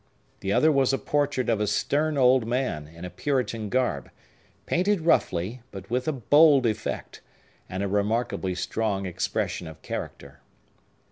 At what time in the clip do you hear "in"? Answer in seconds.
2.87-3.05